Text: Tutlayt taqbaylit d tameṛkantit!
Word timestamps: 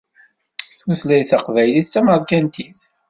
Tutlayt 0.79 1.27
taqbaylit 1.29 1.87
d 1.89 1.91
tameṛkantit! 1.93 2.79